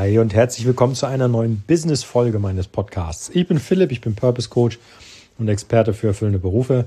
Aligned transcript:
Hi 0.00 0.18
und 0.18 0.32
herzlich 0.32 0.66
willkommen 0.66 0.94
zu 0.94 1.04
einer 1.04 1.28
neuen 1.28 1.62
Business-Folge 1.66 2.38
meines 2.38 2.66
Podcasts. 2.66 3.30
Ich 3.34 3.46
bin 3.46 3.58
Philipp, 3.58 3.92
ich 3.92 4.00
bin 4.00 4.14
Purpose 4.14 4.48
Coach 4.48 4.78
und 5.36 5.46
Experte 5.46 5.92
für 5.92 6.06
erfüllende 6.06 6.38
Berufe. 6.38 6.86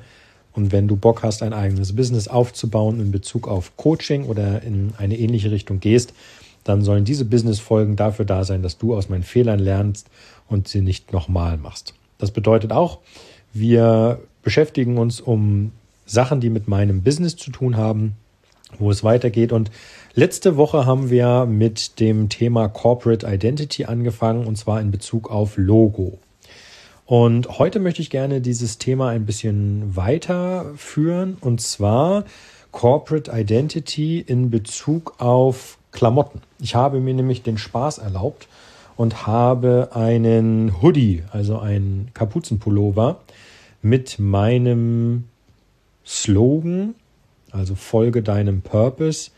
Und 0.53 0.71
wenn 0.71 0.87
du 0.87 0.95
Bock 0.95 1.21
hast, 1.21 1.43
ein 1.43 1.53
eigenes 1.53 1.95
Business 1.95 2.27
aufzubauen 2.27 2.99
in 2.99 3.11
Bezug 3.11 3.47
auf 3.47 3.77
Coaching 3.77 4.25
oder 4.25 4.63
in 4.63 4.93
eine 4.97 5.15
ähnliche 5.15 5.51
Richtung 5.51 5.79
gehst, 5.79 6.15
dann 6.63 6.81
sollen 6.81 7.05
diese 7.05 7.23
Business-Folgen 7.23 7.97
dafür 7.97 8.25
da 8.25 8.43
sein, 8.45 8.63
dass 8.63 8.79
du 8.79 8.95
aus 8.95 9.09
meinen 9.09 9.21
Fehlern 9.21 9.59
lernst 9.59 10.07
und 10.47 10.67
sie 10.67 10.81
nicht 10.81 11.13
nochmal 11.13 11.57
machst. 11.57 11.93
Das 12.17 12.31
bedeutet 12.31 12.71
auch, 12.71 12.97
wir 13.53 14.21
beschäftigen 14.41 14.97
uns 14.97 15.21
um 15.21 15.71
Sachen, 16.07 16.41
die 16.41 16.49
mit 16.49 16.67
meinem 16.67 17.03
Business 17.03 17.35
zu 17.35 17.51
tun 17.51 17.77
haben, 17.77 18.15
wo 18.79 18.89
es 18.89 19.03
weitergeht. 19.03 19.51
Und 19.51 19.69
letzte 20.15 20.57
Woche 20.57 20.85
haben 20.85 21.09
wir 21.09 21.45
mit 21.45 21.99
dem 21.99 22.29
Thema 22.29 22.67
Corporate 22.67 23.25
Identity 23.25 23.85
angefangen, 23.85 24.45
und 24.45 24.57
zwar 24.57 24.79
in 24.81 24.91
Bezug 24.91 25.29
auf 25.31 25.57
Logo. 25.57 26.19
Und 27.05 27.59
heute 27.59 27.79
möchte 27.79 28.01
ich 28.01 28.09
gerne 28.09 28.39
dieses 28.39 28.77
Thema 28.77 29.09
ein 29.09 29.25
bisschen 29.25 29.95
weiterführen, 29.95 31.37
und 31.41 31.61
zwar 31.61 32.25
Corporate 32.71 33.31
Identity 33.31 34.19
in 34.19 34.49
Bezug 34.49 35.15
auf 35.19 35.77
Klamotten. 35.91 36.41
Ich 36.59 36.75
habe 36.75 36.99
mir 36.99 37.13
nämlich 37.13 37.43
den 37.43 37.57
Spaß 37.57 37.99
erlaubt 37.99 38.47
und 38.95 39.27
habe 39.27 39.89
einen 39.93 40.81
Hoodie, 40.81 41.23
also 41.31 41.59
einen 41.59 42.09
Kapuzenpullover 42.13 43.19
mit 43.81 44.17
meinem 44.17 45.25
Slogan, 46.05 46.95
also 47.51 47.75
folge 47.75 48.23
deinem 48.23 48.61
Purpose, 48.61 49.31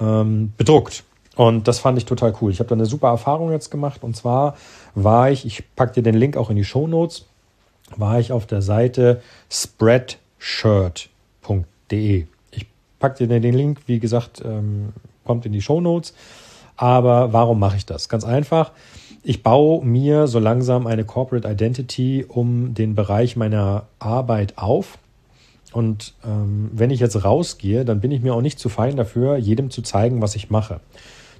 ähm, 0.00 0.52
bedruckt. 0.56 1.04
Und 1.36 1.68
das 1.68 1.78
fand 1.78 1.96
ich 1.96 2.04
total 2.04 2.34
cool. 2.40 2.50
Ich 2.50 2.58
habe 2.58 2.68
da 2.68 2.74
eine 2.74 2.86
super 2.86 3.08
Erfahrung 3.08 3.52
jetzt 3.52 3.70
gemacht. 3.70 4.02
Und 4.02 4.16
zwar 4.16 4.56
war 4.94 5.30
ich, 5.30 5.46
ich 5.46 5.64
packe 5.74 5.94
dir 5.94 6.02
den 6.02 6.16
Link 6.16 6.36
auch 6.36 6.50
in 6.50 6.56
die 6.56 6.64
Show 6.64 6.86
Notes, 6.86 7.24
war 7.96 8.20
ich 8.20 8.32
auf 8.32 8.46
der 8.46 8.62
Seite 8.62 9.22
spreadshirt.de. 9.48 12.26
Ich 12.50 12.66
packe 12.98 13.26
dir 13.26 13.40
den 13.40 13.54
Link, 13.54 13.80
wie 13.86 14.00
gesagt, 14.00 14.42
ähm, 14.44 14.92
kommt 15.24 15.46
in 15.46 15.52
die 15.52 15.62
Show 15.62 15.80
Notes. 15.80 16.14
Aber 16.76 17.32
warum 17.32 17.58
mache 17.58 17.76
ich 17.76 17.86
das? 17.86 18.08
Ganz 18.08 18.24
einfach. 18.24 18.72
Ich 19.22 19.42
baue 19.42 19.84
mir 19.84 20.26
so 20.26 20.38
langsam 20.38 20.86
eine 20.86 21.04
Corporate 21.04 21.46
Identity 21.46 22.24
um 22.26 22.72
den 22.72 22.94
Bereich 22.94 23.36
meiner 23.36 23.84
Arbeit 23.98 24.56
auf. 24.56 24.96
Und 25.72 26.14
ähm, 26.24 26.70
wenn 26.72 26.90
ich 26.90 27.00
jetzt 27.00 27.24
rausgehe, 27.24 27.84
dann 27.84 28.00
bin 28.00 28.10
ich 28.10 28.22
mir 28.22 28.34
auch 28.34 28.42
nicht 28.42 28.58
zu 28.58 28.68
fein 28.68 28.96
dafür, 28.96 29.36
jedem 29.36 29.70
zu 29.70 29.82
zeigen, 29.82 30.20
was 30.20 30.34
ich 30.34 30.50
mache. 30.50 30.80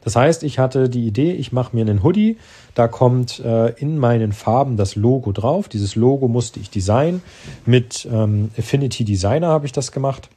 Das 0.02 0.16
heißt, 0.16 0.44
ich 0.44 0.58
hatte 0.58 0.88
die 0.88 1.06
Idee, 1.06 1.32
ich 1.32 1.52
mache 1.52 1.76
mir 1.76 1.82
einen 1.82 2.02
Hoodie, 2.02 2.38
da 2.74 2.88
kommt 2.88 3.40
äh, 3.40 3.72
in 3.74 3.98
meinen 3.98 4.32
Farben 4.32 4.76
das 4.76 4.96
Logo 4.96 5.32
drauf. 5.32 5.68
Dieses 5.68 5.94
Logo 5.94 6.28
musste 6.28 6.58
ich 6.60 6.70
designen. 6.70 7.22
Mit 7.66 8.08
ähm, 8.10 8.50
Affinity 8.58 9.04
Designer 9.04 9.48
habe 9.48 9.66
ich 9.66 9.72
das 9.72 9.92
gemacht. 9.92 10.30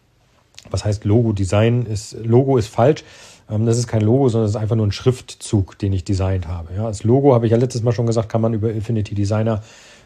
Was 0.70 0.84
heißt 0.84 1.06
Logo 1.06 1.32
Design? 1.32 1.86
Ist, 1.86 2.18
Logo 2.24 2.58
ist 2.58 2.68
falsch. 2.68 3.04
Ähm, 3.50 3.66
das 3.66 3.78
ist 3.78 3.88
kein 3.88 4.02
Logo, 4.02 4.28
sondern 4.30 4.46
es 4.46 4.56
ist 4.56 4.62
einfach 4.62 4.76
nur 4.76 4.88
ein 4.88 4.92
Schriftzug, 4.92 5.78
den 5.80 5.94
ich 5.94 6.04
designt 6.04 6.48
habe. 6.48 6.74
Ja, 6.76 6.88
das 6.88 7.04
Logo, 7.04 7.34
habe 7.34 7.46
ich 7.46 7.52
ja 7.52 7.58
letztes 7.58 7.84
Mal 7.84 7.92
schon 7.92 8.06
gesagt, 8.06 8.30
kann 8.30 8.42
man 8.42 8.54
über 8.54 8.70
Affinity 8.70 9.16
Designer 9.16 9.62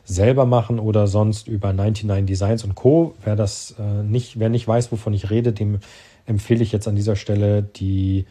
selber 0.08 0.46
machen 0.46 0.80
oder 0.80 1.08
sonst 1.08 1.48
über 1.48 1.74
99 1.74 2.26
Designs 2.26 2.64
und 2.64 2.76
Co. 2.76 3.14
Wer 3.24 3.36
das 3.36 3.76
äh, 3.78 4.04
nicht, 4.04 4.40
wer 4.40 4.48
nicht 4.50 4.68
weiß, 4.68 4.92
wovon 4.92 5.14
ich 5.14 5.30
rede, 5.30 5.52
dem 5.52 5.80
empfehle 6.26 6.64
ich 6.64 6.72
jetzt 6.72 6.88
an 6.88 6.96
dieser 6.96 7.18
Stelle 7.18 7.62
die 7.62 8.26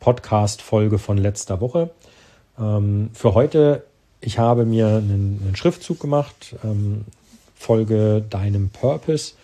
Podcast-Folge 0.00 0.98
von 0.98 1.18
letzter 1.18 1.60
Woche. 1.60 1.90
Ähm, 2.58 3.10
für 3.12 3.34
heute, 3.34 3.84
ich 4.22 4.38
habe 4.38 4.64
mir 4.64 4.86
einen, 4.86 5.40
einen 5.44 5.56
Schriftzug 5.56 6.00
gemacht, 6.00 6.56
ähm, 6.64 7.04
Folge 7.54 8.24
deinem 8.28 8.70
Purpose 8.70 9.34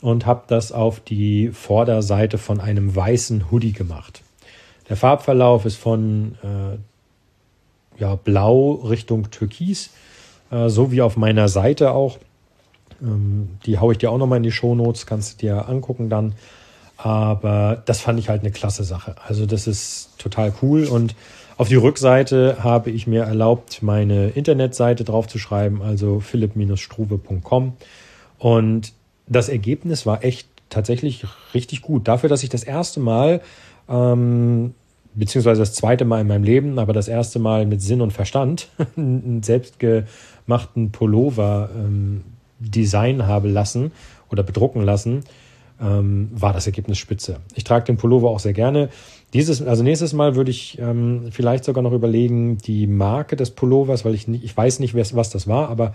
und 0.00 0.24
habe 0.24 0.44
das 0.48 0.72
auf 0.72 1.00
die 1.00 1.48
Vorderseite 1.48 2.38
von 2.38 2.60
einem 2.60 2.96
weißen 2.96 3.50
Hoodie 3.50 3.72
gemacht. 3.72 4.22
Der 4.88 4.96
Farbverlauf 4.96 5.66
ist 5.66 5.76
von 5.76 6.38
äh, 6.42 8.00
ja, 8.00 8.14
blau 8.14 8.72
Richtung 8.72 9.30
Türkis 9.30 9.90
äh, 10.50 10.68
so 10.68 10.92
wie 10.92 11.02
auf 11.02 11.16
meiner 11.16 11.48
Seite 11.48 11.92
auch. 11.92 12.18
Ähm, 13.02 13.50
die 13.66 13.78
haue 13.78 13.92
ich 13.92 13.98
dir 13.98 14.10
auch 14.10 14.18
nochmal 14.18 14.38
in 14.38 14.42
die 14.42 14.52
Show 14.52 14.74
Notes, 14.74 15.06
kannst 15.06 15.34
du 15.34 15.46
dir 15.46 15.68
angucken 15.68 16.08
dann. 16.08 16.34
Aber 16.96 17.82
das 17.86 18.00
fand 18.00 18.18
ich 18.18 18.28
halt 18.28 18.42
eine 18.42 18.50
klasse 18.50 18.84
Sache. 18.84 19.14
Also 19.26 19.46
das 19.46 19.66
ist 19.66 20.18
total 20.18 20.52
cool. 20.60 20.84
Und 20.84 21.14
auf 21.56 21.68
die 21.68 21.76
Rückseite 21.76 22.58
habe 22.62 22.90
ich 22.90 23.06
mir 23.06 23.22
erlaubt, 23.22 23.82
meine 23.82 24.30
Internetseite 24.30 25.04
draufzuschreiben, 25.04 25.82
also 25.82 26.20
philipp-struve.com. 26.20 27.72
Und 28.38 28.92
das 29.26 29.48
Ergebnis 29.48 30.04
war 30.04 30.24
echt 30.24 30.48
tatsächlich 30.68 31.24
richtig 31.54 31.82
gut. 31.82 32.06
Dafür, 32.06 32.28
dass 32.28 32.42
ich 32.42 32.48
das 32.48 32.64
erste 32.64 33.00
Mal 33.00 33.40
ähm, 33.88 34.74
beziehungsweise 35.14 35.60
das 35.60 35.74
zweite 35.74 36.04
Mal 36.04 36.20
in 36.20 36.26
meinem 36.28 36.44
Leben, 36.44 36.78
aber 36.78 36.92
das 36.92 37.08
erste 37.08 37.38
Mal 37.38 37.66
mit 37.66 37.82
Sinn 37.82 38.00
und 38.00 38.12
Verstand 38.12 38.68
einen 38.96 39.42
selbstgemachten 39.42 40.92
Pullover 40.92 41.70
ähm, 41.74 42.22
design 42.58 43.26
habe 43.26 43.48
lassen 43.48 43.92
oder 44.30 44.42
bedrucken 44.42 44.82
lassen, 44.82 45.24
ähm, 45.80 46.28
war 46.32 46.52
das 46.52 46.66
Ergebnis 46.66 46.98
spitze. 46.98 47.38
Ich 47.54 47.64
trage 47.64 47.86
den 47.86 47.96
Pullover 47.96 48.30
auch 48.30 48.40
sehr 48.40 48.52
gerne. 48.52 48.90
Dieses, 49.32 49.62
also 49.62 49.82
nächstes 49.82 50.12
Mal 50.12 50.36
würde 50.36 50.50
ich 50.50 50.78
ähm, 50.78 51.28
vielleicht 51.30 51.64
sogar 51.64 51.82
noch 51.82 51.92
überlegen, 51.92 52.58
die 52.58 52.86
Marke 52.86 53.36
des 53.36 53.50
Pullovers, 53.50 54.04
weil 54.04 54.14
ich 54.14 54.28
nicht, 54.28 54.44
ich 54.44 54.56
weiß 54.56 54.80
nicht, 54.80 54.94
was 54.94 55.30
das 55.30 55.46
war, 55.48 55.68
aber 55.68 55.94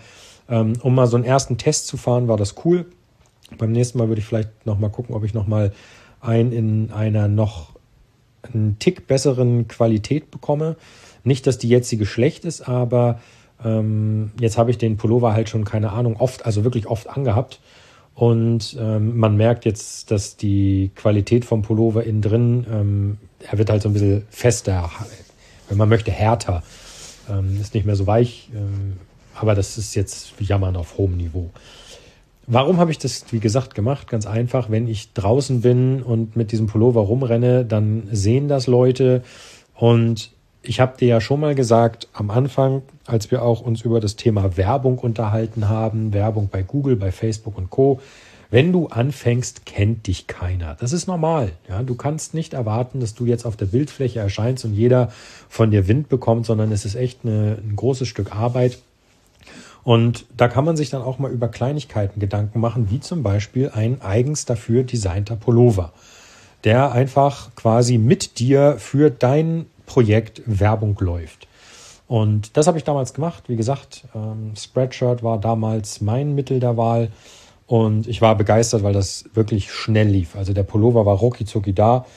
ähm, 0.50 0.74
um 0.82 0.96
mal 0.96 1.08
so 1.08 1.18
einen 1.18 1.26
ersten 1.26 1.58
Test 1.58 1.88
zu 1.88 1.98
fahren, 1.98 2.28
war 2.28 2.38
das 2.38 2.56
cool. 2.66 2.86
Beim 3.58 3.72
nächsten 3.72 3.98
Mal 3.98 4.08
würde 4.08 4.20
ich 4.20 4.28
vielleicht 4.28 4.66
noch 4.66 4.80
mal 4.80 4.90
gucken, 4.90 5.16
ob 5.16 5.24
ich 5.24 5.34
noch 5.34 5.48
mal 5.48 5.72
einen 6.22 6.52
in 6.52 6.92
einer 6.92 7.28
noch 7.28 7.75
einen 8.54 8.78
Tick 8.80 9.08
besseren 9.08 9.68
Qualität 9.68 10.32
bekomme. 10.32 10.76
Nicht, 11.24 11.48
dass 11.48 11.58
die 11.58 11.70
jetzige 11.70 12.06
schlecht 12.06 12.46
ist, 12.46 12.68
aber 12.68 13.20
ähm, 13.64 14.32
jetzt 14.40 14.58
habe 14.58 14.72
ich 14.72 14.78
den 14.78 14.98
Pullover 14.98 15.34
halt 15.34 15.50
schon, 15.50 15.66
keine 15.66 15.92
Ahnung, 15.92 16.18
oft, 16.18 16.46
also 16.46 16.64
wirklich 16.64 16.88
oft 16.88 17.10
angehabt. 17.10 17.60
Und 18.14 18.78
ähm, 18.80 19.18
man 19.18 19.36
merkt 19.36 19.66
jetzt, 19.66 20.10
dass 20.10 20.38
die 20.38 20.92
Qualität 20.96 21.44
vom 21.44 21.64
Pullover 21.64 22.04
innen 22.06 22.22
drin, 22.22 22.66
ähm, 22.72 23.18
er 23.40 23.58
wird 23.58 23.70
halt 23.70 23.82
so 23.82 23.90
ein 23.90 23.94
bisschen 23.94 24.26
fester, 24.30 24.90
wenn 25.68 25.78
man 25.78 25.90
möchte, 25.90 26.12
härter. 26.12 26.64
Ähm, 27.30 27.60
ist 27.60 27.74
nicht 27.74 27.86
mehr 27.86 27.96
so 27.96 28.08
weich, 28.08 28.50
ähm, 28.56 28.98
aber 29.34 29.56
das 29.56 29.78
ist 29.78 29.96
jetzt 29.96 30.34
Jammern 30.40 30.76
auf 30.76 30.98
hohem 30.98 31.18
Niveau. 31.18 31.50
Warum 32.48 32.78
habe 32.78 32.92
ich 32.92 33.00
das, 33.00 33.26
wie 33.32 33.40
gesagt, 33.40 33.74
gemacht? 33.74 34.08
Ganz 34.08 34.28
einfach, 34.28 34.70
wenn 34.70 34.88
ich 34.88 35.14
draußen 35.14 35.62
bin 35.62 36.04
und 36.04 36.36
mit 36.36 36.52
diesem 36.52 36.68
Pullover 36.68 37.02
rumrenne, 37.02 37.66
dann 37.66 38.08
sehen 38.12 38.48
das 38.48 38.68
Leute. 38.68 39.24
Und 39.74 40.32
ich 40.62 40.80
habe 40.80 40.98
dir 40.98 41.08
ja 41.08 41.22
schon 41.22 41.40
mal 41.40 41.56
gesagt, 41.56 42.08
am 42.14 42.30
Anfang, 42.30 42.84
als 43.06 43.32
wir 43.32 43.42
auch 43.42 43.62
uns 43.62 43.82
über 43.82 44.00
das 44.00 44.16
Thema 44.16 44.58
Werbung 44.58 45.00
unterhalten 45.00 45.70
haben, 45.70 46.14
Werbung 46.14 46.50
bei 46.52 46.62
Google, 46.62 46.96
bei 46.96 47.12
Facebook 47.12 47.58
und 47.58 47.70
Co. 47.70 48.00
Wenn 48.52 48.72
du 48.72 48.88
anfängst, 48.88 49.66
kennt 49.66 50.06
dich 50.06 50.28
keiner. 50.28 50.76
Das 50.80 50.94
ist 50.94 51.08
normal. 51.08 51.52
Ja, 51.68 51.82
du 51.82 51.96
kannst 51.96 52.36
nicht 52.36 52.54
erwarten, 52.54 53.00
dass 53.00 53.16
du 53.16 53.26
jetzt 53.26 53.46
auf 53.46 53.58
der 53.58 53.66
Bildfläche 53.66 54.20
erscheinst 54.20 54.66
und 54.66 54.74
jeder 54.74 55.12
von 55.50 55.72
dir 55.72 55.88
Wind 55.88 56.10
bekommt, 56.10 56.46
sondern 56.46 56.72
es 56.72 56.86
ist 56.86 56.96
echt 56.96 57.22
eine, 57.24 57.58
ein 57.64 57.76
großes 57.76 58.08
Stück 58.08 58.36
Arbeit. 58.36 58.78
Und 59.86 60.26
da 60.36 60.48
kann 60.48 60.66
man 60.66 60.76
sich 60.76 60.90
dann 60.90 61.04
auch 61.04 61.20
mal 61.20 61.32
über 61.32 61.48
Kleinigkeiten 61.48 62.20
Gedanken 62.20 62.60
machen, 62.60 62.90
wie 62.90 63.00
zum 63.00 63.22
Beispiel 63.22 63.70
ein 63.70 64.02
eigens 64.02 64.46
dafür 64.46 64.84
designter 64.84 65.36
Pullover, 65.36 65.94
der 66.64 66.92
einfach 66.92 67.54
quasi 67.56 68.00
mit 68.00 68.40
dir 68.40 68.78
für 68.80 69.12
dein 69.12 69.68
Projekt 69.86 70.42
Werbung 70.48 70.98
läuft. 71.00 71.48
Und 72.08 72.58
das 72.58 72.66
habe 72.66 72.80
ich 72.80 72.84
damals 72.84 73.14
gemacht. 73.14 73.44
Wie 73.46 73.56
gesagt, 73.56 74.06
ähm, 74.16 74.54
Spreadshirt 74.58 75.22
war 75.22 75.40
damals 75.40 76.02
mein 76.02 76.34
Mittel 76.34 76.60
der 76.60 76.78
Wahl. 76.78 77.12
Und 77.68 78.08
ich 78.08 78.22
war 78.24 78.36
begeistert, 78.36 78.82
weil 78.82 78.94
das 78.94 79.26
wirklich 79.36 79.72
schnell 79.72 80.08
lief. 80.08 80.36
Also 80.36 80.54
der 80.54 80.64
Pullover 80.64 81.06
war 81.06 81.18
rucki 81.18 81.46
da. 81.74 82.08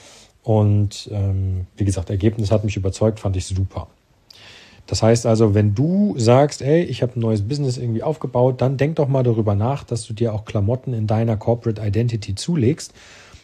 Und 0.43 1.11
ähm, 1.13 1.67
wie 1.77 1.85
gesagt, 1.85 2.09
Ergebnis 2.09 2.51
hat 2.51 2.65
mich 2.65 2.77
überzeugt, 2.77 3.21
fand 3.21 3.37
ich 3.37 3.45
super. 3.45 3.89
Das 4.89 5.03
heißt 5.03 5.27
also, 5.27 5.55
wenn 5.55 5.75
du 5.75 6.15
sagst, 6.17 6.63
ey, 6.63 6.83
ich 6.83 7.03
habe 7.03 7.13
ein 7.15 7.21
neues 7.21 7.47
Business 7.47 7.77
irgendwie 7.77 8.03
aufgebaut, 8.03 8.63
dann 8.63 8.79
denk 8.79 8.97
doch 8.97 9.07
mal 9.07 9.23
darüber 9.23 9.55
nach, 9.55 9.85
dass 9.85 10.07
du 10.07 10.15
dir 10.15 10.33
auch 10.33 10.47
Klamotten 10.47 10.95
in 10.95 11.07
deiner 11.07 11.37
Corporate 11.37 11.81
Identity 11.87 12.35
zulegst 12.35 12.95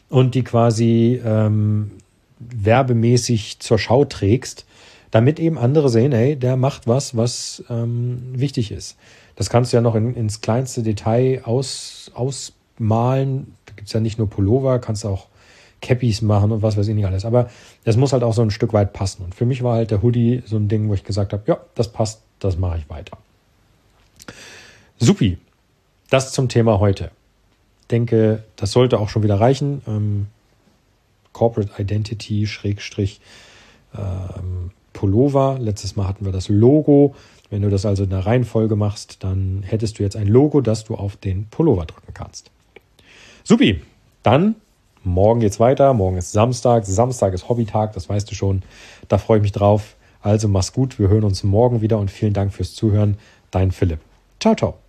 und 0.09 0.35
die 0.35 0.43
quasi 0.43 1.21
ähm, 1.23 1.91
werbemäßig 2.39 3.61
zur 3.61 3.79
Schau 3.79 4.07
trägst, 4.07 4.65
damit 5.11 5.39
eben 5.39 5.59
andere 5.59 5.91
sehen, 5.91 6.13
hey, 6.13 6.35
der 6.35 6.57
macht 6.57 6.89
was, 6.89 7.15
was 7.15 7.63
ähm, 7.69 8.23
wichtig 8.33 8.73
ist. 8.73 8.97
Das 9.37 9.51
kannst 9.51 9.71
du 9.71 9.77
ja 9.77 9.83
noch 9.83 9.97
in, 9.97 10.15
ins 10.15 10.41
kleinste 10.41 10.83
Detail 10.83 11.43
aus, 11.45 12.11
ausmalen. 12.15 13.55
Da 13.67 13.75
gibt's 13.77 13.93
ja 13.93 14.01
nicht 14.01 14.17
nur 14.17 14.31
Pullover, 14.31 14.79
kannst 14.79 15.05
auch 15.05 15.27
Cappies 15.85 16.23
machen 16.23 16.51
und 16.51 16.63
was 16.63 16.77
weiß 16.77 16.89
ich 16.89 16.95
nicht 16.95 17.07
alles. 17.07 17.25
Aber 17.25 17.51
es 17.85 17.97
muss 17.97 18.13
halt 18.13 18.23
auch 18.23 18.33
so 18.33 18.43
ein 18.43 18.51
Stück 18.51 18.73
weit 18.73 18.93
passen. 18.93 19.23
Und 19.23 19.35
für 19.35 19.45
mich 19.45 19.63
war 19.63 19.77
halt 19.77 19.91
der 19.91 20.03
Hoodie 20.03 20.43
so 20.47 20.57
ein 20.57 20.69
Ding, 20.69 20.89
wo 20.89 20.95
ich 20.95 21.05
gesagt 21.05 21.33
habe, 21.33 21.43
ja, 21.47 21.59
das 21.75 21.93
passt, 21.93 22.23
das 22.39 22.59
mache 22.59 22.79
ich 22.79 22.91
weiter. 22.91 23.19
Supi. 24.99 25.39
Das 26.11 26.33
zum 26.33 26.49
Thema 26.49 26.81
heute. 26.81 27.11
Denke, 27.91 28.45
das 28.57 28.73
sollte 28.73 28.99
auch 28.99 29.09
schon 29.09 29.23
wieder 29.23 29.41
reichen. 29.41 29.83
Ähm, 29.87 30.27
Corporate 31.33 31.71
Identity, 31.83 32.47
Schrägstrich, 32.47 33.21
ähm, 33.95 34.71
Pullover. 34.93 35.59
Letztes 35.61 35.97
Mal 35.97 36.09
hatten 36.09 36.25
wir 36.25 36.33
das 36.33 36.49
Logo. 36.49 37.15
Wenn 37.51 37.63
du 37.63 37.69
das 37.69 37.85
also 37.85 38.05
in 38.05 38.11
der 38.11 38.25
Reihenfolge 38.25 38.77
machst, 38.77 39.23
dann 39.23 39.63
hättest 39.65 39.99
du 39.99 40.03
jetzt 40.03 40.17
ein 40.17 40.29
Logo, 40.29 40.61
das 40.61 40.85
du 40.85 40.95
auf 40.95 41.17
den 41.17 41.47
Pullover 41.49 41.85
drücken 41.85 42.15
kannst. 42.15 42.51
Supi, 43.43 43.83
dann 44.23 44.55
morgen 45.05 45.41
geht's 45.41 45.61
weiter. 45.61 45.93
Morgen 45.95 46.17
ist 46.17 46.33
Samstag. 46.33 46.85
Samstag 46.87 47.35
ist 47.35 47.49
Hobbytag, 47.49 47.93
das 47.93 48.09
weißt 48.09 48.31
du 48.31 48.35
schon. 48.35 48.63
Da 49.09 49.19
freue 49.19 49.39
ich 49.39 49.43
mich 49.43 49.53
drauf. 49.53 49.97
Also 50.21 50.49
mach's 50.49 50.73
gut. 50.73 50.99
Wir 50.99 51.09
hören 51.09 51.25
uns 51.25 51.45
morgen 51.45 51.83
wieder 51.83 51.99
und 51.99 52.11
vielen 52.11 52.33
Dank 52.33 52.53
fürs 52.53 52.75
Zuhören. 52.75 53.19
Dein 53.51 53.71
Philipp. 53.71 54.01
Ciao, 54.41 54.55
ciao. 54.55 54.84